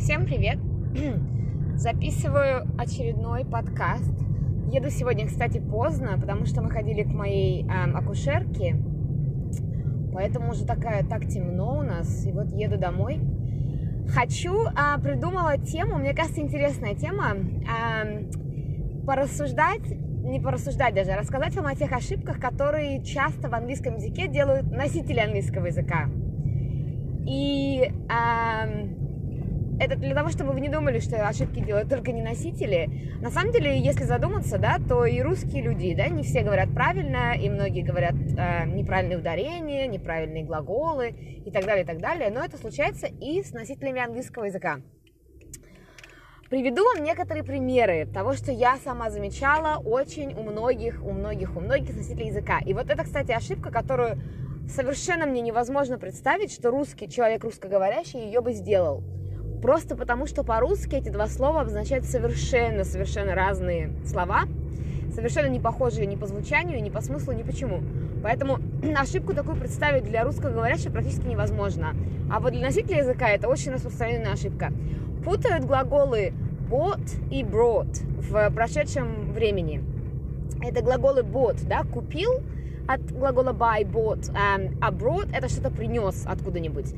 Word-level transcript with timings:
Всем 0.00 0.24
привет! 0.24 0.58
Записываю 1.76 2.66
очередной 2.78 3.44
подкаст. 3.44 4.10
Еду 4.72 4.88
сегодня, 4.88 5.26
кстати, 5.26 5.58
поздно, 5.58 6.18
потому 6.18 6.46
что 6.46 6.62
мы 6.62 6.70
ходили 6.70 7.02
к 7.02 7.12
моей 7.12 7.64
эм, 7.64 7.94
акушерке. 7.94 8.76
Поэтому 10.14 10.52
уже 10.52 10.64
такая, 10.64 11.04
так 11.04 11.26
темно 11.26 11.80
у 11.80 11.82
нас. 11.82 12.26
И 12.26 12.32
вот 12.32 12.46
еду 12.50 12.78
домой. 12.78 13.20
Хочу, 14.08 14.54
а, 14.74 14.98
придумала 14.98 15.58
тему, 15.58 15.98
мне 15.98 16.14
кажется, 16.14 16.40
интересная 16.40 16.94
тема. 16.94 17.36
А, 17.70 18.06
порассуждать, 19.06 19.86
не 20.24 20.40
порассуждать 20.40 20.94
даже, 20.94 21.10
а 21.10 21.18
рассказать 21.18 21.54
вам 21.54 21.66
о 21.66 21.74
тех 21.74 21.92
ошибках, 21.92 22.40
которые 22.40 23.04
часто 23.04 23.50
в 23.50 23.54
английском 23.54 23.96
языке 23.96 24.28
делают 24.28 24.72
носители 24.72 25.20
английского 25.20 25.66
языка. 25.66 26.08
И 27.26 27.92
а, 28.08 28.66
это 29.80 29.96
для 29.96 30.14
того, 30.14 30.28
чтобы 30.28 30.52
вы 30.52 30.60
не 30.60 30.68
думали, 30.68 31.00
что 31.00 31.26
ошибки 31.26 31.60
делают 31.60 31.88
только 31.88 32.12
не 32.12 32.22
носители. 32.22 33.16
На 33.22 33.30
самом 33.30 33.50
деле, 33.50 33.80
если 33.80 34.04
задуматься, 34.04 34.58
да, 34.58 34.78
то 34.78 35.06
и 35.06 35.20
русские 35.22 35.62
люди, 35.62 35.94
да, 35.94 36.08
не 36.08 36.22
все 36.22 36.42
говорят 36.42 36.72
правильно, 36.74 37.34
и 37.34 37.48
многие 37.48 37.82
говорят 37.82 38.12
э, 38.14 38.66
неправильные 38.66 39.18
ударения, 39.18 39.86
неправильные 39.86 40.44
глаголы 40.44 41.08
и 41.08 41.50
так 41.50 41.64
далее, 41.64 41.84
и 41.84 41.86
так 41.86 41.98
далее. 41.98 42.30
Но 42.30 42.44
это 42.44 42.58
случается 42.58 43.06
и 43.06 43.42
с 43.42 43.52
носителями 43.52 44.02
английского 44.02 44.44
языка. 44.44 44.80
Приведу 46.50 46.84
вам 46.84 47.02
некоторые 47.02 47.42
примеры 47.42 48.06
того, 48.12 48.34
что 48.34 48.52
я 48.52 48.76
сама 48.84 49.08
замечала 49.08 49.80
очень 49.82 50.34
у 50.34 50.42
многих, 50.42 51.02
у 51.02 51.12
многих, 51.12 51.56
у 51.56 51.60
многих 51.60 51.96
носителей 51.96 52.26
языка. 52.26 52.58
И 52.66 52.74
вот 52.74 52.90
это, 52.90 53.02
кстати, 53.02 53.32
ошибка, 53.32 53.70
которую 53.70 54.20
совершенно 54.68 55.24
мне 55.24 55.40
невозможно 55.40 55.96
представить, 55.96 56.52
что 56.52 56.70
русский 56.70 57.08
человек 57.08 57.44
русскоговорящий 57.44 58.20
ее 58.20 58.42
бы 58.42 58.52
сделал. 58.52 59.02
Просто 59.62 59.94
потому, 59.94 60.26
что 60.26 60.42
по-русски 60.42 60.94
эти 60.96 61.10
два 61.10 61.26
слова 61.26 61.60
обозначают 61.60 62.06
совершенно-совершенно 62.06 63.34
разные 63.34 63.92
слова, 64.06 64.44
совершенно 65.14 65.48
не 65.48 65.60
похожие 65.60 66.06
ни 66.06 66.16
по 66.16 66.26
звучанию, 66.26 66.82
ни 66.82 66.88
по 66.88 67.00
смыслу, 67.02 67.32
ни 67.32 67.42
почему. 67.42 67.80
Поэтому 68.22 68.58
ошибку 68.96 69.34
такую 69.34 69.56
представить 69.56 70.04
для 70.04 70.24
русскоговорящего 70.24 70.92
практически 70.92 71.26
невозможно. 71.26 71.94
А 72.32 72.40
вот 72.40 72.52
для 72.52 72.62
носителя 72.62 72.98
языка 72.98 73.28
это 73.28 73.48
очень 73.48 73.72
распространенная 73.72 74.32
ошибка. 74.32 74.72
Путают 75.24 75.64
глаголы 75.64 76.32
bought 76.70 77.28
и 77.30 77.42
brought 77.42 78.02
в 78.18 78.50
прошедшем 78.54 79.32
времени. 79.32 79.82
Это 80.62 80.82
глаголы 80.82 81.20
bought, 81.20 81.66
да, 81.66 81.82
купил 81.82 82.40
от 82.86 83.02
глагола 83.12 83.52
buy, 83.52 83.82
bought, 83.84 84.30
а 84.34 84.90
brought 84.90 85.28
это 85.34 85.48
что-то 85.48 85.70
принес 85.70 86.24
откуда-нибудь. 86.26 86.94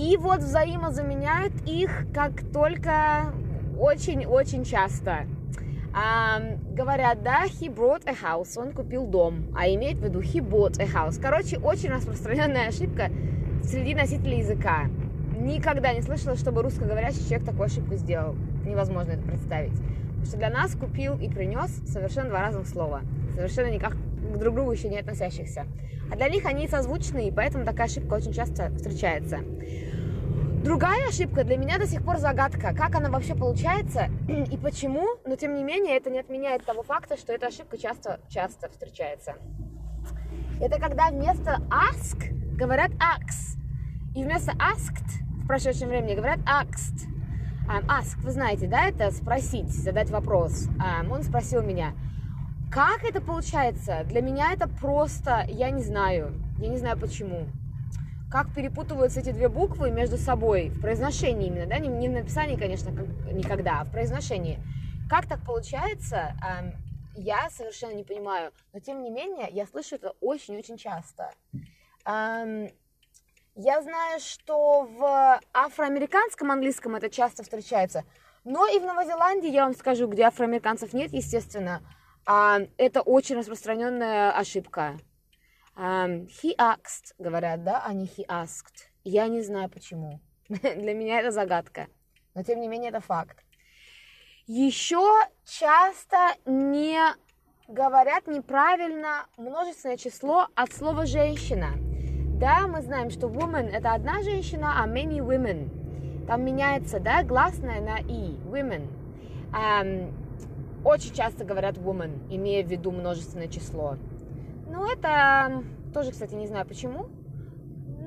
И 0.00 0.16
вот 0.16 0.40
взаимозаменяют 0.40 1.52
их 1.66 2.06
как 2.14 2.40
только 2.54 3.34
очень-очень 3.78 4.64
часто. 4.64 5.26
А, 5.92 6.40
говорят, 6.70 7.22
да, 7.22 7.44
he 7.44 7.68
brought 7.68 8.04
a 8.06 8.14
house, 8.14 8.52
он 8.56 8.72
купил 8.72 9.06
дом, 9.06 9.54
а 9.54 9.68
имеет 9.68 9.98
в 9.98 10.04
виду 10.04 10.20
he 10.20 10.40
bought 10.40 10.80
a 10.80 10.86
house. 10.86 11.20
Короче, 11.20 11.58
очень 11.58 11.90
распространенная 11.90 12.68
ошибка 12.68 13.10
среди 13.62 13.94
носителей 13.94 14.38
языка. 14.38 14.86
Никогда 15.38 15.92
не 15.92 16.00
слышала, 16.00 16.34
чтобы 16.34 16.62
русскоговорящий 16.62 17.22
человек 17.28 17.44
такую 17.44 17.66
ошибку 17.66 17.94
сделал. 17.96 18.36
Невозможно 18.64 19.10
это 19.12 19.22
представить. 19.22 19.76
Потому 19.76 20.24
что 20.24 20.36
для 20.38 20.48
нас 20.48 20.74
купил 20.76 21.18
и 21.18 21.28
принес 21.28 21.70
совершенно 21.86 22.30
два 22.30 22.40
разных 22.40 22.66
слова. 22.66 23.02
Совершенно 23.34 23.70
никак 23.70 23.92
к 23.92 24.38
друг 24.38 24.54
другу 24.54 24.72
еще 24.72 24.88
не 24.88 24.98
относящихся. 24.98 25.66
А 26.10 26.16
для 26.16 26.28
них 26.28 26.44
они 26.46 26.66
созвучны, 26.66 27.28
и 27.28 27.30
поэтому 27.30 27.64
такая 27.64 27.86
ошибка 27.86 28.14
очень 28.14 28.32
часто 28.32 28.70
встречается. 28.74 29.40
Другая 30.62 31.08
ошибка 31.08 31.42
для 31.42 31.56
меня 31.56 31.78
до 31.78 31.86
сих 31.86 32.04
пор 32.04 32.18
загадка, 32.18 32.74
как 32.74 32.94
она 32.94 33.08
вообще 33.08 33.34
получается 33.34 34.10
и 34.28 34.58
почему, 34.58 35.06
но 35.24 35.34
тем 35.34 35.54
не 35.54 35.64
менее 35.64 35.96
это 35.96 36.10
не 36.10 36.18
отменяет 36.18 36.66
того 36.66 36.82
факта, 36.82 37.16
что 37.16 37.32
эта 37.32 37.46
ошибка 37.46 37.78
часто-часто 37.78 38.68
встречается. 38.68 39.36
Это 40.60 40.78
когда 40.78 41.08
вместо 41.08 41.62
ask 41.70 42.30
говорят 42.56 42.90
ax, 42.90 43.56
и 44.14 44.22
вместо 44.22 44.52
asked 44.52 45.08
в 45.42 45.46
прошедшем 45.46 45.88
времени 45.88 46.14
говорят 46.14 46.40
asked. 46.40 47.08
Um, 47.66 47.86
ask, 47.86 48.18
вы 48.22 48.30
знаете, 48.30 48.66
да, 48.66 48.84
это 48.84 49.10
спросить, 49.12 49.70
задать 49.70 50.10
вопрос. 50.10 50.68
Um, 50.78 51.10
он 51.10 51.22
спросил 51.22 51.62
меня, 51.62 51.94
как 52.70 53.02
это 53.04 53.22
получается? 53.22 54.04
Для 54.04 54.20
меня 54.20 54.52
это 54.52 54.68
просто, 54.68 55.46
я 55.48 55.70
не 55.70 55.82
знаю, 55.82 56.34
я 56.58 56.68
не 56.68 56.76
знаю 56.76 56.98
почему 56.98 57.46
как 58.30 58.54
перепутываются 58.54 59.20
эти 59.20 59.32
две 59.32 59.48
буквы 59.48 59.90
между 59.90 60.16
собой 60.16 60.68
в 60.68 60.80
произношении 60.80 61.48
именно, 61.48 61.66
да, 61.66 61.78
не, 61.78 61.88
не 61.88 62.08
в 62.08 62.12
написании, 62.12 62.56
конечно, 62.56 62.92
как, 62.94 63.06
никогда, 63.32 63.80
а 63.80 63.84
в 63.84 63.90
произношении. 63.90 64.60
Как 65.08 65.26
так 65.26 65.44
получается, 65.44 66.34
эм, 66.46 66.72
я 67.16 67.50
совершенно 67.50 67.92
не 67.92 68.04
понимаю, 68.04 68.52
но 68.72 68.78
тем 68.78 69.02
не 69.02 69.10
менее 69.10 69.48
я 69.50 69.66
слышу 69.66 69.96
это 69.96 70.14
очень-очень 70.20 70.76
часто. 70.76 71.32
Эм, 72.06 72.70
я 73.56 73.82
знаю, 73.82 74.20
что 74.20 74.82
в 74.82 75.40
афроамериканском 75.52 76.52
английском 76.52 76.94
это 76.94 77.10
часто 77.10 77.42
встречается, 77.42 78.04
но 78.44 78.68
и 78.68 78.78
в 78.78 78.84
Новой 78.84 79.06
Зеландии, 79.06 79.50
я 79.50 79.64
вам 79.64 79.74
скажу, 79.74 80.06
где 80.06 80.22
афроамериканцев 80.22 80.92
нет, 80.92 81.12
естественно, 81.12 81.82
э, 82.28 82.68
это 82.78 83.00
очень 83.00 83.36
распространенная 83.36 84.30
ошибка. 84.30 85.00
Um, 85.80 86.26
he 86.26 86.54
asked, 86.58 87.14
говорят, 87.18 87.64
да, 87.64 87.82
а 87.86 87.94
не 87.94 88.04
he 88.04 88.26
asked. 88.28 88.90
Я 89.02 89.28
не 89.28 89.40
знаю 89.40 89.70
почему. 89.70 90.20
Для 90.48 90.92
меня 90.92 91.20
это 91.20 91.30
загадка. 91.30 91.86
Но 92.34 92.42
тем 92.42 92.60
не 92.60 92.68
менее 92.68 92.90
это 92.90 93.00
факт. 93.00 93.38
Еще 94.46 95.00
часто 95.46 96.34
не 96.44 97.00
говорят 97.66 98.26
неправильно 98.26 99.26
множественное 99.38 99.96
число 99.96 100.48
от 100.54 100.70
слова 100.74 101.06
женщина. 101.06 101.70
Да, 102.38 102.66
мы 102.66 102.82
знаем, 102.82 103.08
что 103.08 103.28
woman 103.28 103.70
это 103.70 103.94
одна 103.94 104.22
женщина, 104.22 104.82
а 104.82 104.86
many 104.86 105.20
women. 105.20 106.26
Там 106.26 106.44
меняется, 106.44 107.00
да, 107.00 107.22
гласная 107.22 107.80
на 107.80 108.00
и, 108.00 108.34
women. 108.44 108.86
Um, 109.52 110.12
очень 110.84 111.14
часто 111.14 111.46
говорят 111.46 111.78
woman, 111.78 112.26
имея 112.28 112.62
в 112.62 112.70
виду 112.70 112.92
множественное 112.92 113.48
число. 113.48 113.96
Ну, 114.70 114.86
это 114.86 115.64
тоже, 115.92 116.12
кстати, 116.12 116.34
не 116.34 116.46
знаю 116.46 116.64
почему. 116.66 117.08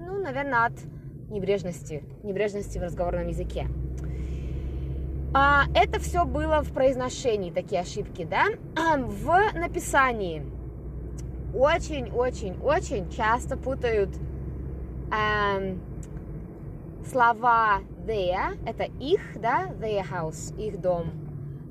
Ну, 0.08 0.22
наверное, 0.22 0.66
от 0.66 0.74
небрежности. 1.30 2.04
Небрежности 2.24 2.78
в 2.78 2.84
разговорном 2.84 3.28
языке. 3.28 3.68
А, 5.34 5.64
это 5.76 6.00
все 6.00 6.26
было 6.26 6.62
в 6.62 6.72
произношении, 6.72 7.52
такие 7.52 7.82
ошибки, 7.82 8.24
да? 8.24 8.46
В 8.76 9.54
написании 9.56 10.46
очень-очень-очень 11.54 13.10
часто 13.10 13.58
путают 13.58 14.16
эм, 15.12 15.82
слова 17.06 17.82
their, 18.06 18.58
это 18.66 18.84
их, 19.00 19.22
да, 19.42 19.68
their 19.80 20.04
house, 20.10 20.56
их 20.58 20.80
дом. 20.80 21.12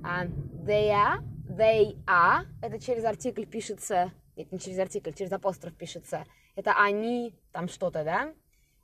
А 0.05 0.27
their, 0.27 1.23
they 1.49 1.97
are, 2.07 2.47
это 2.61 2.79
через 2.79 3.05
артикль 3.05 3.45
пишется 3.45 4.13
это 4.37 4.49
не 4.55 4.59
через 4.59 4.79
артикль, 4.79 5.13
через 5.13 5.33
апостроф 5.33 5.75
пишется. 5.75 6.25
Это 6.57 6.73
они, 6.79 7.35
там 7.53 7.69
что-то, 7.69 8.05
да? 8.05 8.33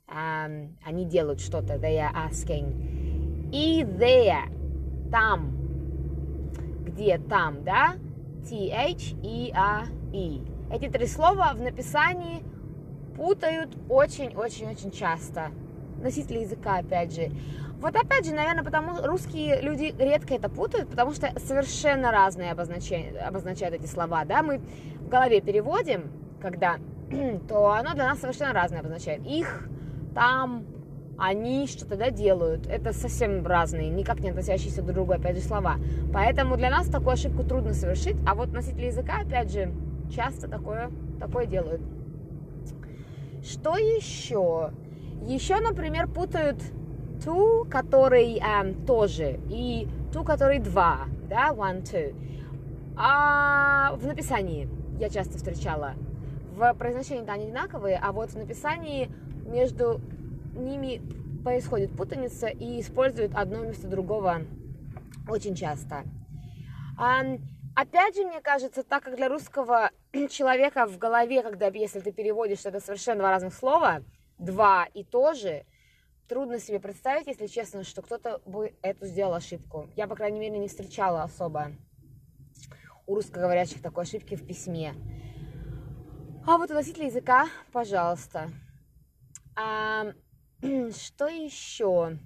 Um, 0.07 0.75
они 0.83 1.05
делают 1.05 1.39
что-то, 1.39 1.75
they 1.75 1.97
are 1.97 2.13
asking. 2.29 3.49
И 3.51 3.83
there, 3.83 5.09
там, 5.11 5.55
где 6.85 7.17
там, 7.17 7.63
да? 7.63 7.95
T-H-E-R-E. 8.47 10.41
Эти 10.71 10.89
три 10.89 11.07
слова 11.07 11.53
в 11.53 11.61
написании 11.61 12.43
путают 13.15 13.75
очень-очень-очень 13.89 14.91
часто. 14.91 15.51
Носители 16.01 16.39
языка, 16.39 16.77
опять 16.77 17.13
же. 17.13 17.31
Вот 17.79 17.95
опять 17.95 18.25
же, 18.25 18.33
наверное, 18.33 18.63
потому 18.63 19.05
русские 19.05 19.61
люди 19.61 19.95
редко 19.97 20.33
это 20.33 20.49
путают, 20.49 20.89
потому 20.89 21.13
что 21.13 21.31
совершенно 21.39 22.11
разные 22.11 22.51
обозначения, 22.51 23.17
обозначают 23.19 23.73
эти 23.73 23.85
слова, 23.85 24.25
да, 24.25 24.43
мы 24.43 24.59
в 24.99 25.07
голове 25.07 25.39
переводим, 25.39 26.11
когда, 26.41 26.75
то 27.47 27.71
оно 27.71 27.93
для 27.93 28.09
нас 28.09 28.19
совершенно 28.19 28.51
разное 28.51 28.81
обозначает. 28.81 29.25
Их, 29.25 29.69
там, 30.13 30.65
они 31.17 31.67
что-то 31.67 31.95
да, 31.95 32.09
делают. 32.09 32.67
Это 32.67 32.91
совсем 32.91 33.47
разные, 33.47 33.89
никак 33.89 34.19
не 34.19 34.29
относящиеся 34.29 34.81
друг 34.81 34.89
к 34.89 34.93
другу, 34.95 35.13
опять 35.13 35.37
же, 35.37 35.41
слова. 35.41 35.75
Поэтому 36.13 36.57
для 36.57 36.69
нас 36.69 36.87
такую 36.87 37.13
ошибку 37.13 37.43
трудно 37.43 37.73
совершить, 37.73 38.17
а 38.27 38.35
вот 38.35 38.51
носители 38.51 38.87
языка, 38.87 39.21
опять 39.25 39.53
же, 39.53 39.73
часто 40.13 40.49
такое, 40.49 40.91
такое 41.17 41.45
делают. 41.45 41.81
Что 43.41 43.77
еще? 43.77 44.71
Еще, 45.25 45.57
например, 45.61 46.09
путают 46.09 46.57
ту, 47.23 47.65
который 47.69 48.39
um, 48.39 48.85
тоже, 48.85 49.39
и 49.49 49.87
ту, 50.13 50.23
который 50.23 50.59
два, 50.59 51.05
да, 51.29 51.49
one, 51.49 51.81
two. 51.83 52.15
А 52.97 53.93
в 53.95 54.05
написании 54.05 54.69
я 54.99 55.09
часто 55.09 55.37
встречала. 55.37 55.93
В 56.51 56.73
произношении-то 56.73 57.31
они 57.31 57.45
одинаковые, 57.45 57.99
а 58.01 58.11
вот 58.11 58.31
в 58.31 58.37
написании 58.37 59.09
между 59.45 60.01
ними 60.53 61.01
происходит 61.43 61.95
путаница 61.95 62.47
и 62.47 62.81
используют 62.81 63.33
одно 63.35 63.59
вместо 63.61 63.87
другого 63.87 64.41
очень 65.27 65.55
часто. 65.55 66.03
Опять 67.75 68.15
же, 68.15 68.25
мне 68.25 68.41
кажется, 68.41 68.83
так 68.83 69.03
как 69.03 69.15
для 69.15 69.29
русского 69.29 69.91
человека 70.29 70.85
в 70.85 70.97
голове, 70.97 71.41
когда 71.41 71.67
если 71.67 72.01
ты 72.01 72.11
переводишь 72.11 72.65
это 72.65 72.81
совершенно 72.81 73.19
два 73.19 73.31
разных 73.31 73.53
слова, 73.53 74.03
два 74.37 74.85
и 74.93 75.05
то 75.05 75.33
же, 75.33 75.63
трудно 76.29 76.59
себе 76.59 76.79
представить, 76.79 77.27
если 77.27 77.47
честно, 77.47 77.83
что 77.83 78.03
кто-то 78.03 78.39
бы 78.45 78.75
эту 78.83 79.07
сделал 79.07 79.33
ошибку. 79.33 79.89
Я, 79.95 80.07
по 80.07 80.15
крайней 80.15 80.39
мере, 80.39 80.59
не 80.59 80.67
встречала 80.67 81.23
особо 81.23 81.71
у 83.07 83.15
русскоговорящих 83.15 83.81
такой 83.81 84.03
ошибки 84.03 84.35
в 84.35 84.45
письме. 84.45 84.93
А 86.45 86.57
вот 86.57 86.69
у 86.69 86.75
носителя 86.75 87.07
языка, 87.07 87.49
пожалуйста. 87.71 88.51
А, 89.55 90.13
что 90.61 91.27
еще? 91.27 92.17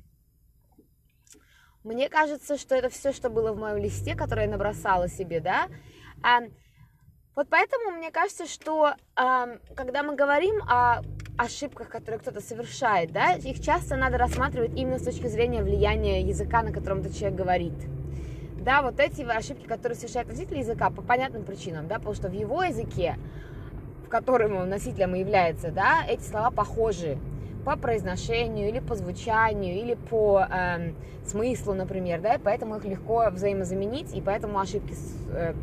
Мне 1.83 2.09
кажется, 2.09 2.57
что 2.57 2.75
это 2.75 2.89
все, 2.89 3.13
что 3.13 3.29
было 3.29 3.53
в 3.53 3.57
моем 3.57 3.77
листе, 3.77 4.15
которое 4.15 4.45
я 4.45 4.51
набросала 4.51 5.07
себе, 5.07 5.39
да. 5.39 5.67
А, 6.21 6.41
вот 7.35 7.47
поэтому 7.49 7.91
мне 7.91 8.11
кажется, 8.11 8.47
что 8.47 8.95
а, 9.15 9.57
когда 9.75 10.03
мы 10.03 10.15
говорим 10.15 10.61
о 10.63 11.01
ошибках, 11.37 11.89
которые 11.89 12.19
кто-то 12.19 12.41
совершает, 12.41 13.11
да, 13.11 13.33
их 13.33 13.59
часто 13.59 13.95
надо 13.95 14.17
рассматривать 14.17 14.77
именно 14.77 14.99
с 14.99 15.03
точки 15.03 15.27
зрения 15.27 15.63
влияния 15.63 16.21
языка, 16.21 16.61
на 16.61 16.71
котором 16.71 16.99
этот 16.99 17.15
человек 17.15 17.37
говорит. 17.37 17.73
Да, 18.57 18.81
вот 18.81 18.99
эти 18.99 19.23
ошибки, 19.23 19.65
которые 19.65 19.97
совершает 19.97 20.27
носитель 20.27 20.59
языка 20.59 20.89
по 20.89 21.01
понятным 21.01 21.43
причинам, 21.43 21.87
да, 21.87 21.95
потому 21.95 22.15
что 22.15 22.29
в 22.29 22.33
его 22.33 22.63
языке, 22.63 23.17
в 24.05 24.09
котором 24.09 24.69
носителем 24.69 25.15
является, 25.15 25.71
да, 25.71 26.05
эти 26.07 26.21
слова 26.21 26.49
похожи 26.49 27.17
по 27.65 27.75
произношению 27.77 28.69
или 28.69 28.79
по 28.79 28.95
звучанию 28.95 29.75
или 29.75 29.95
по 29.95 30.45
э, 30.49 30.91
смыслу, 31.25 31.73
например, 31.73 32.21
да, 32.21 32.35
и 32.35 32.37
поэтому 32.37 32.77
их 32.77 32.85
легко 32.85 33.29
взаимозаменить, 33.31 34.13
и 34.13 34.21
поэтому 34.21 34.59
ошибки 34.59 34.93
э, 35.31 35.53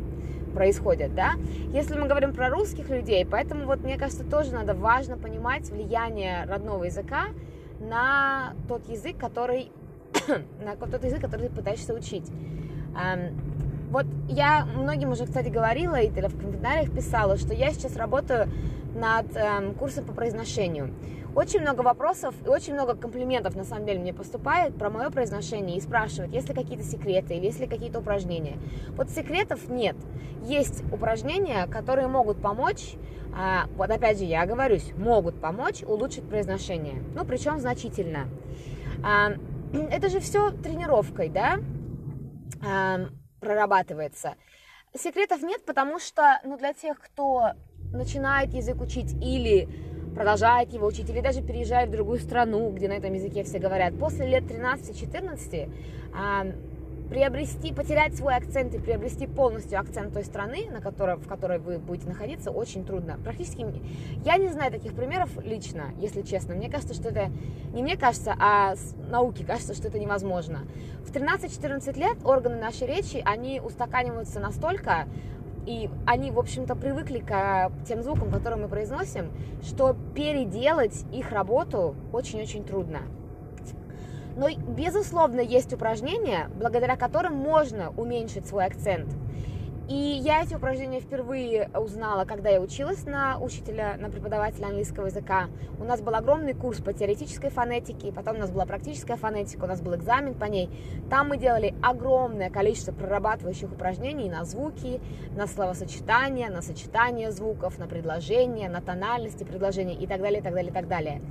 происходят, 0.51 1.15
да. 1.15 1.33
Если 1.73 1.97
мы 1.97 2.07
говорим 2.07 2.33
про 2.33 2.49
русских 2.49 2.89
людей, 2.89 3.25
поэтому 3.25 3.65
вот 3.65 3.83
мне 3.83 3.97
кажется 3.97 4.23
тоже 4.23 4.51
надо 4.51 4.73
важно 4.73 5.17
понимать 5.17 5.69
влияние 5.69 6.45
родного 6.45 6.85
языка 6.85 7.27
на 7.79 8.53
тот 8.67 8.87
язык, 8.87 9.17
который 9.17 9.71
на 10.63 10.75
тот 10.75 11.03
язык, 11.03 11.21
который 11.21 11.49
ты 11.49 11.55
пытаешься 11.55 11.93
учить. 11.93 12.29
Эм, 13.01 13.35
вот 13.89 14.05
я 14.29 14.65
многим 14.65 15.11
уже, 15.11 15.25
кстати, 15.25 15.49
говорила, 15.49 15.95
и 15.99 16.09
в 16.09 16.39
комментариях 16.39 16.91
писала, 16.91 17.37
что 17.37 17.53
я 17.53 17.71
сейчас 17.71 17.95
работаю 17.97 18.47
над 18.95 19.35
эм, 19.35 19.73
курсом 19.73 20.05
по 20.05 20.13
произношению. 20.13 20.93
Очень 21.33 21.61
много 21.61 21.81
вопросов 21.81 22.35
и 22.45 22.49
очень 22.49 22.73
много 22.73 22.95
комплиментов, 22.95 23.55
на 23.55 23.63
самом 23.63 23.85
деле, 23.85 23.99
мне 23.99 24.13
поступает 24.13 24.75
про 24.75 24.89
мое 24.89 25.09
произношение 25.09 25.77
и 25.77 25.81
спрашивают, 25.81 26.33
есть 26.33 26.49
ли 26.49 26.53
какие-то 26.53 26.83
секреты 26.83 27.35
или 27.35 27.45
есть 27.45 27.59
ли 27.59 27.67
какие-то 27.67 27.99
упражнения. 27.99 28.57
Вот 28.97 29.09
секретов 29.09 29.69
нет. 29.69 29.95
Есть 30.43 30.83
упражнения, 30.91 31.67
которые 31.67 32.07
могут 32.07 32.41
помочь, 32.41 32.95
а, 33.33 33.67
вот 33.77 33.89
опять 33.89 34.17
же, 34.17 34.25
я 34.25 34.41
оговорюсь, 34.41 34.91
могут 34.97 35.39
помочь 35.39 35.83
улучшить 35.83 36.27
произношение. 36.27 37.01
Ну, 37.15 37.23
причем 37.23 37.59
значительно. 37.59 38.27
А, 39.03 39.31
это 39.73 40.09
же 40.09 40.19
все 40.19 40.51
тренировкой, 40.51 41.29
да, 41.29 41.59
а, 42.65 43.07
прорабатывается. 43.39 44.35
Секретов 44.93 45.41
нет, 45.41 45.65
потому 45.65 45.99
что, 45.99 46.41
ну, 46.43 46.57
для 46.57 46.73
тех, 46.73 46.99
кто 46.99 47.53
начинает 47.93 48.53
язык 48.53 48.81
учить 48.81 49.13
или 49.21 49.69
продолжает 50.15 50.73
его 50.73 50.87
учить, 50.87 51.09
или 51.09 51.21
даже 51.21 51.41
переезжает 51.41 51.89
в 51.89 51.91
другую 51.91 52.19
страну, 52.19 52.69
где 52.71 52.87
на 52.87 52.93
этом 52.93 53.13
языке 53.13 53.43
все 53.43 53.59
говорят, 53.59 53.97
после 53.97 54.27
лет 54.27 54.43
13-14 54.43 55.69
а, 56.13 56.45
приобрести, 57.11 57.73
потерять 57.73 58.15
свой 58.15 58.35
акцент 58.35 58.73
и 58.73 58.79
приобрести 58.79 59.27
полностью 59.27 59.77
акцент 59.77 60.13
той 60.13 60.23
страны, 60.23 60.69
на 60.71 60.79
которой, 60.79 61.17
в 61.17 61.27
которой 61.27 61.59
вы 61.59 61.77
будете 61.77 62.07
находиться, 62.07 62.51
очень 62.51 62.85
трудно. 62.85 63.19
Практически 63.21 63.65
я 64.23 64.37
не 64.37 64.47
знаю 64.47 64.71
таких 64.71 64.93
примеров 64.93 65.29
лично, 65.43 65.93
если 65.97 66.21
честно. 66.21 66.55
Мне 66.55 66.69
кажется, 66.69 66.93
что 66.93 67.09
это 67.09 67.29
не 67.73 67.83
мне 67.83 67.97
кажется, 67.97 68.33
а 68.39 68.75
науке 69.09 69.43
кажется, 69.43 69.73
что 69.73 69.89
это 69.89 69.99
невозможно. 69.99 70.61
В 71.05 71.11
13-14 71.11 71.99
лет 71.99 72.17
органы 72.23 72.55
нашей 72.55 72.87
речи, 72.87 73.21
они 73.25 73.59
устаканиваются 73.59 74.39
настолько, 74.39 75.05
и 75.65 75.89
они, 76.05 76.31
в 76.31 76.39
общем-то, 76.39 76.75
привыкли 76.75 77.19
к 77.19 77.71
тем 77.87 78.01
звукам, 78.03 78.31
которые 78.31 78.61
мы 78.61 78.67
произносим, 78.67 79.31
что 79.63 79.95
переделать 80.15 81.05
их 81.11 81.31
работу 81.31 81.95
очень-очень 82.11 82.63
трудно. 82.63 82.99
Но, 84.35 84.47
безусловно, 84.49 85.41
есть 85.41 85.73
упражнения, 85.73 86.49
благодаря 86.55 86.95
которым 86.95 87.35
можно 87.35 87.91
уменьшить 87.91 88.47
свой 88.47 88.65
акцент. 88.65 89.09
И 89.91 90.21
я 90.23 90.41
эти 90.41 90.55
упражнения 90.55 91.01
впервые 91.01 91.69
узнала, 91.75 92.23
когда 92.23 92.49
я 92.49 92.61
училась 92.61 93.03
на 93.03 93.37
учителя, 93.37 93.97
на 93.99 94.09
преподавателя 94.09 94.67
английского 94.67 95.07
языка. 95.07 95.49
У 95.81 95.83
нас 95.83 95.99
был 95.99 96.15
огромный 96.15 96.53
курс 96.53 96.79
по 96.79 96.93
теоретической 96.93 97.49
фонетике, 97.49 98.13
потом 98.13 98.37
у 98.37 98.39
нас 98.39 98.51
была 98.51 98.65
практическая 98.65 99.17
фонетика, 99.17 99.65
у 99.65 99.67
нас 99.67 99.81
был 99.81 99.93
экзамен 99.93 100.33
по 100.33 100.45
ней. 100.45 100.69
Там 101.09 101.27
мы 101.27 101.35
делали 101.35 101.75
огромное 101.81 102.49
количество 102.49 102.93
прорабатывающих 102.93 103.69
упражнений 103.69 104.29
на 104.29 104.45
звуки, 104.45 105.01
на 105.35 105.45
словосочетания, 105.45 106.49
на 106.49 106.61
сочетание 106.61 107.29
звуков, 107.33 107.77
на 107.77 107.87
предложения, 107.87 108.69
на 108.69 108.79
тональности 108.79 109.43
предложения 109.43 109.95
и 109.95 110.07
так 110.07 110.21
далее, 110.21 110.39
и 110.39 110.41
так 110.41 110.53
далее, 110.53 110.71
и 110.71 110.73
так 110.73 110.87
далее. 110.87 111.21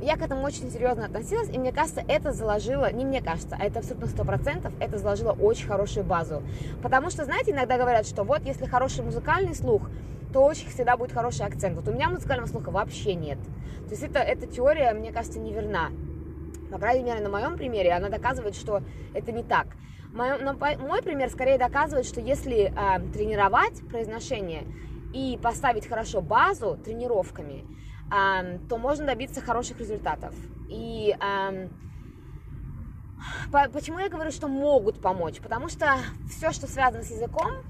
Я 0.00 0.16
к 0.16 0.22
этому 0.22 0.42
очень 0.42 0.70
серьезно 0.70 1.04
относилась, 1.04 1.50
и 1.50 1.58
мне 1.58 1.72
кажется, 1.72 2.02
это 2.06 2.32
заложило, 2.32 2.90
не 2.92 3.04
мне 3.04 3.20
кажется, 3.20 3.56
а 3.58 3.64
это 3.64 3.80
абсолютно 3.80 4.06
сто 4.06 4.24
процентов, 4.24 4.72
это 4.80 4.98
заложило 4.98 5.32
очень 5.32 5.66
хорошую 5.66 6.04
базу. 6.04 6.42
Потому 6.82 7.10
что, 7.10 7.24
знаете, 7.24 7.50
иногда 7.50 7.76
говорят, 7.76 8.06
что 8.06 8.24
вот 8.24 8.42
если 8.44 8.66
хороший 8.66 9.04
музыкальный 9.04 9.54
слух, 9.54 9.90
то 10.32 10.44
очень 10.44 10.68
всегда 10.68 10.96
будет 10.96 11.12
хороший 11.12 11.44
акцент. 11.44 11.76
Вот 11.76 11.88
у 11.88 11.92
меня 11.92 12.08
музыкального 12.08 12.48
слуха 12.48 12.70
вообще 12.70 13.14
нет. 13.14 13.38
То 13.84 13.90
есть 13.90 14.02
это, 14.02 14.20
эта 14.20 14.46
теория, 14.46 14.92
мне 14.92 15.12
кажется, 15.12 15.40
неверна. 15.40 15.90
По 16.70 16.78
крайней 16.78 17.04
мере, 17.04 17.20
на 17.20 17.28
моем 17.28 17.56
примере 17.56 17.92
она 17.92 18.08
доказывает, 18.08 18.54
что 18.54 18.82
это 19.12 19.32
не 19.32 19.42
так. 19.42 19.66
Мой, 20.12 20.38
мой 20.78 21.02
пример 21.02 21.28
скорее 21.30 21.58
доказывает, 21.58 22.06
что 22.06 22.20
если 22.20 22.72
э, 22.72 23.00
тренировать 23.12 23.80
произношение 23.88 24.64
и 25.12 25.38
поставить 25.42 25.86
хорошо 25.86 26.20
базу 26.20 26.78
тренировками, 26.84 27.64
то 28.10 28.76
можно 28.76 29.06
добиться 29.06 29.40
хороших 29.40 29.78
результатов. 29.78 30.34
И 30.68 31.16
почему 33.72 33.98
я 33.98 34.08
говорю, 34.08 34.30
что 34.30 34.48
могут 34.48 35.00
помочь? 35.00 35.40
Потому 35.40 35.68
что 35.68 35.96
все, 36.28 36.50
что 36.52 36.66
связано 36.66 37.04
с 37.04 37.10
языком, 37.10 37.62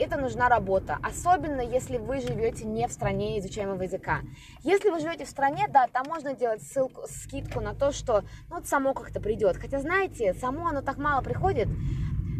это 0.00 0.16
нужна 0.16 0.48
работа, 0.48 0.98
особенно 1.00 1.60
если 1.60 1.98
вы 1.98 2.20
живете 2.20 2.64
не 2.64 2.88
в 2.88 2.92
стране 2.92 3.38
изучаемого 3.38 3.82
языка. 3.82 4.22
Если 4.64 4.90
вы 4.90 4.98
живете 4.98 5.24
в 5.24 5.28
стране, 5.28 5.68
да, 5.68 5.86
там 5.86 6.06
можно 6.08 6.34
делать 6.34 6.60
ссылку, 6.60 7.02
скидку 7.08 7.60
на 7.60 7.72
то, 7.72 7.92
что 7.92 8.24
ну, 8.50 8.56
вот 8.56 8.66
само 8.66 8.94
как-то 8.94 9.20
придет. 9.20 9.56
Хотя, 9.56 9.78
знаете, 9.80 10.34
само 10.34 10.66
оно 10.66 10.82
так 10.82 10.98
мало 10.98 11.22
приходит. 11.22 11.68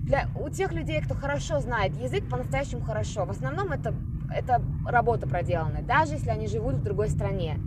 Для, 0.06 0.26
у 0.40 0.48
тех 0.48 0.72
людей, 0.72 1.00
кто 1.00 1.14
хорошо 1.14 1.60
знает 1.60 1.94
язык, 1.94 2.28
по-настоящему 2.28 2.82
хорошо. 2.82 3.26
В 3.26 3.30
основном 3.30 3.70
это 3.70 3.94
это 4.34 4.62
работа 4.86 5.28
проделанная, 5.28 5.82
даже 5.82 6.14
если 6.14 6.30
они 6.30 6.46
живут 6.46 6.76
в 6.76 6.82
другой 6.82 7.08
стране. 7.08 7.58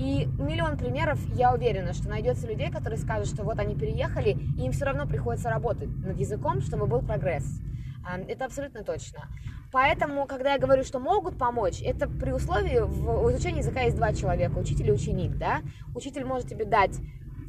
И 0.00 0.26
миллион 0.38 0.78
примеров, 0.78 1.18
я 1.34 1.52
уверена, 1.52 1.92
что 1.92 2.08
найдется 2.08 2.46
людей, 2.46 2.70
которые 2.70 2.98
скажут, 2.98 3.26
что 3.26 3.44
вот 3.44 3.58
они 3.58 3.74
переехали, 3.74 4.30
и 4.56 4.64
им 4.64 4.72
все 4.72 4.86
равно 4.86 5.06
приходится 5.06 5.50
работать 5.50 5.90
над 5.90 6.18
языком, 6.18 6.62
чтобы 6.62 6.86
был 6.86 7.02
прогресс. 7.02 7.60
А, 8.02 8.18
это 8.18 8.46
абсолютно 8.46 8.82
точно. 8.82 9.28
Поэтому, 9.72 10.26
когда 10.26 10.54
я 10.54 10.58
говорю, 10.58 10.84
что 10.84 10.98
могут 10.98 11.38
помочь, 11.38 11.82
это 11.82 12.08
при 12.08 12.32
условии, 12.32 12.80
в 12.80 13.30
изучении 13.30 13.58
языка 13.58 13.82
есть 13.82 13.96
два 13.96 14.14
человека, 14.14 14.58
учитель 14.58 14.88
и 14.88 14.92
ученик, 14.92 15.36
да? 15.36 15.60
Учитель 15.94 16.24
может 16.24 16.48
тебе 16.48 16.64
дать 16.64 16.98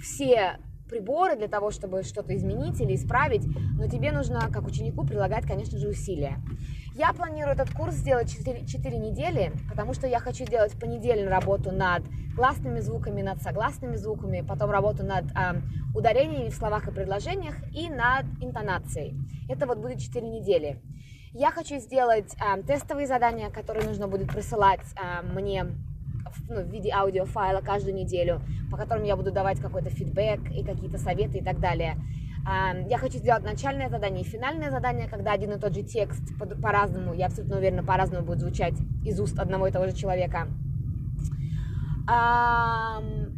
все 0.02 0.58
приборы 0.90 1.38
для 1.38 1.48
того, 1.48 1.72
чтобы 1.72 2.04
что-то 2.04 2.36
изменить 2.36 2.80
или 2.82 2.96
исправить, 2.96 3.44
но 3.78 3.88
тебе 3.88 4.12
нужно, 4.12 4.50
как 4.52 4.68
ученику, 4.68 5.06
прилагать, 5.06 5.48
конечно 5.48 5.80
же, 5.80 5.88
усилия. 5.88 6.38
Я 6.94 7.14
планирую 7.14 7.54
этот 7.54 7.72
курс 7.74 7.96
сделать 7.96 8.30
4, 8.30 8.66
4 8.66 8.98
недели, 8.98 9.54
потому 9.70 9.94
что 9.94 10.08
я 10.08 10.20
хочу 10.20 10.46
сделать 10.46 10.78
понедельную 10.78 11.30
работу 11.30 11.72
над 11.72 12.04
гласными 12.36 12.82
звуками, 12.82 13.22
над 13.22 13.42
согласными 13.42 13.96
звуками, 13.96 14.44
потом 14.46 14.72
работу 14.72 15.06
над 15.06 15.26
э, 15.32 15.62
ударениями 15.96 16.50
в 16.50 16.54
словах 16.54 16.90
и 16.90 16.92
предложениях 16.92 17.56
и 17.74 17.90
над 17.90 18.26
интонацией. 18.42 19.16
Это 19.50 19.68
вот 19.68 19.78
будет 19.78 20.00
4 20.00 20.28
недели. 20.28 20.82
Я 21.32 21.52
хочу 21.52 21.78
сделать 21.78 22.36
э, 22.36 22.62
тестовые 22.64 23.08
задания, 23.08 23.50
которые 23.50 23.88
нужно 23.88 24.10
будет 24.10 24.28
присылать 24.28 24.82
э, 25.02 25.22
мне 25.22 25.64
в, 25.64 26.50
ну, 26.50 26.62
в 26.62 26.68
виде 26.68 26.92
аудиофайла 26.92 27.62
каждую 27.62 27.96
неделю, 27.96 28.42
по 28.70 28.76
которым 28.76 29.06
я 29.06 29.16
буду 29.16 29.32
давать 29.32 29.62
какой-то 29.62 29.90
фидбэк 29.90 30.52
и 30.52 30.64
какие-то 30.66 30.98
советы 30.98 31.38
и 31.38 31.44
так 31.44 31.62
далее. 31.62 31.96
Я 32.44 32.98
хочу 32.98 33.18
сделать 33.20 33.44
начальное 33.44 33.90
задание 33.90 34.24
и 34.24 34.28
финальное 34.28 34.72
задание, 34.72 35.08
когда 35.08 35.32
один 35.32 35.52
и 35.54 35.60
тот 35.60 35.74
же 35.76 35.84
текст 35.84 36.24
по-разному, 36.62 37.14
я 37.14 37.28
абсолютно 37.28 37.58
уверена, 37.58 37.84
по-разному 37.84 38.26
будет 38.26 38.40
звучать 38.40 38.74
из 39.06 39.20
уст 39.20 39.38
одного 39.40 39.68
и 39.68 39.72
того 39.72 39.86
же 39.88 39.94
человека. 39.94 40.48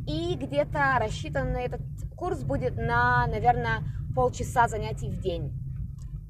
И 0.07 0.35
где-то 0.35 0.97
рассчитан 0.99 1.55
этот 1.55 1.81
курс 2.15 2.43
будет 2.43 2.77
на, 2.77 3.27
наверное, 3.27 3.83
полчаса 4.15 4.67
занятий 4.67 5.09
в 5.09 5.19
день 5.19 5.62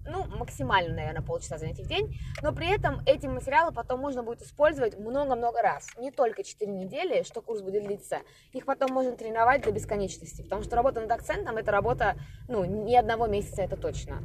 ну, 0.05 0.25
максимально, 0.37 0.95
наверное, 0.95 1.21
полчаса 1.21 1.57
занятий 1.57 1.83
в 1.83 1.87
день, 1.87 2.17
но 2.41 2.53
при 2.53 2.73
этом 2.73 3.01
эти 3.05 3.25
материалы 3.25 3.71
потом 3.71 3.99
можно 3.99 4.23
будет 4.23 4.41
использовать 4.41 4.97
много-много 4.97 5.61
раз, 5.61 5.87
не 5.97 6.11
только 6.11 6.43
4 6.43 6.71
недели, 6.71 7.23
что 7.23 7.41
курс 7.41 7.61
будет 7.61 7.83
длиться, 7.83 8.19
их 8.51 8.65
потом 8.65 8.91
можно 8.91 9.13
тренировать 9.13 9.63
до 9.63 9.71
бесконечности, 9.71 10.41
потому 10.41 10.63
что 10.63 10.75
работа 10.75 11.01
над 11.01 11.11
акцентом– 11.11 11.57
это 11.57 11.71
работа, 11.71 12.15
ну, 12.47 12.65
не 12.65 12.97
одного 12.97 13.27
месяца, 13.27 13.61
это 13.61 13.77
точно. 13.77 14.21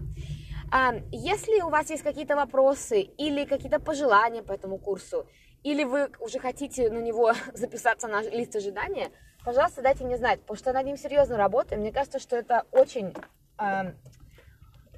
А, 0.71 0.95
если 1.11 1.63
у 1.63 1.71
вас 1.71 1.89
есть 1.91 2.03
какие-то 2.03 2.37
вопросы 2.37 3.01
или 3.01 3.45
какие-то 3.45 3.81
пожелания 3.81 4.43
по 4.43 4.53
этому 4.53 4.79
курсу, 4.79 5.27
или 5.63 5.85
вы 5.85 6.11
уже 6.21 6.39
хотите 6.39 6.91
на 6.91 6.99
него 6.99 7.33
записаться 7.55 8.09
на 8.09 8.23
лист 8.23 8.55
ожидания, 8.57 9.11
пожалуйста, 9.45 9.83
дайте 9.83 10.05
мне 10.05 10.19
знать, 10.19 10.41
потому 10.41 10.59
что 10.59 10.73
над 10.73 10.85
ним 10.85 10.97
серьезно 10.97 11.37
работаем. 11.37 11.81
Мне 11.81 11.93
кажется, 11.93 12.19
что 12.19 12.37
это 12.37 12.65
очень 12.71 13.15
э, 13.59 13.93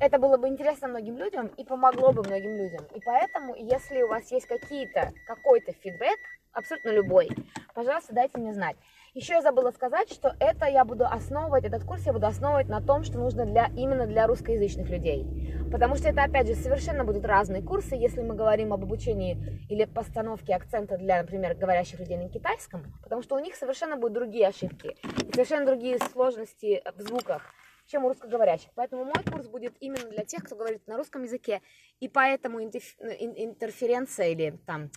это 0.00 0.18
было 0.18 0.38
бы 0.38 0.48
интересно 0.48 0.88
многим 0.88 1.18
людям 1.18 1.48
и 1.58 1.64
помогло 1.64 2.12
бы 2.12 2.22
многим 2.22 2.56
людям. 2.56 2.84
И 2.94 3.00
поэтому, 3.04 3.54
если 3.54 4.02
у 4.02 4.08
вас 4.08 4.30
есть 4.32 4.46
какие-то, 4.46 5.12
какой-то 5.26 5.72
фидбэк, 5.72 6.18
абсолютно 6.52 6.90
любой, 6.90 7.28
пожалуйста, 7.74 8.14
дайте 8.14 8.38
мне 8.38 8.52
знать. 8.52 8.76
Еще 9.12 9.34
я 9.34 9.42
забыла 9.42 9.72
сказать, 9.72 10.10
что 10.10 10.34
это 10.40 10.66
я 10.66 10.84
буду 10.84 11.04
основывать, 11.04 11.64
этот 11.64 11.84
курс 11.84 12.06
я 12.06 12.12
буду 12.12 12.26
основывать 12.26 12.68
на 12.68 12.80
том, 12.80 13.04
что 13.04 13.18
нужно 13.18 13.44
для, 13.44 13.66
именно 13.76 14.06
для 14.06 14.26
русскоязычных 14.26 14.88
людей. 14.88 15.26
Потому 15.70 15.96
что 15.96 16.08
это, 16.08 16.22
опять 16.22 16.46
же, 16.46 16.54
совершенно 16.54 17.04
будут 17.04 17.24
разные 17.24 17.62
курсы, 17.62 17.94
если 17.94 18.22
мы 18.22 18.34
говорим 18.34 18.72
об 18.72 18.82
обучении 18.82 19.36
или 19.68 19.84
постановке 19.84 20.54
акцента 20.54 20.96
для, 20.96 21.22
например, 21.22 21.54
говорящих 21.54 22.00
людей 22.00 22.16
на 22.16 22.28
китайском, 22.28 22.84
потому 23.02 23.22
что 23.22 23.34
у 23.34 23.38
них 23.38 23.54
совершенно 23.54 23.96
будут 23.96 24.14
другие 24.14 24.48
ошибки, 24.48 24.96
совершенно 25.32 25.66
другие 25.66 25.98
сложности 25.98 26.82
в 26.96 27.02
звуках 27.02 27.42
чем 27.90 28.04
у 28.04 28.08
русскоговорящих. 28.08 28.70
Поэтому 28.74 29.04
мой 29.04 29.22
курс 29.30 29.48
будет 29.48 29.74
именно 29.80 30.08
для 30.08 30.24
тех, 30.24 30.44
кто 30.44 30.56
говорит 30.56 30.86
на 30.86 30.96
русском 30.96 31.24
языке, 31.24 31.60
и 31.98 32.08
поэтому 32.08 32.62
интерференция 32.62 34.28
или 34.28 34.58
там 34.66 34.90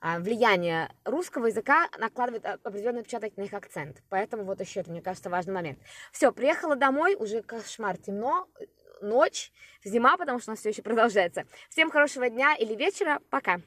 а, 0.00 0.18
влияние 0.18 0.90
русского 1.04 1.46
языка 1.46 1.88
накладывает 1.98 2.44
определенный 2.46 3.00
отпечаток 3.00 3.36
на 3.36 3.42
их 3.42 3.54
акцент. 3.54 4.02
Поэтому 4.08 4.44
вот 4.44 4.60
еще 4.60 4.80
это, 4.80 4.90
мне 4.90 5.02
кажется, 5.02 5.30
важный 5.30 5.54
момент. 5.54 5.78
Все, 6.12 6.32
приехала 6.32 6.76
домой, 6.76 7.16
уже 7.16 7.42
кошмар, 7.42 7.96
темно, 7.96 8.48
ночь, 9.00 9.52
зима, 9.84 10.16
потому 10.16 10.38
что 10.38 10.50
у 10.50 10.52
нас 10.52 10.60
все 10.60 10.70
еще 10.70 10.82
продолжается. 10.82 11.44
Всем 11.70 11.90
хорошего 11.90 12.28
дня 12.28 12.54
или 12.54 12.74
вечера, 12.74 13.20
пока! 13.30 13.60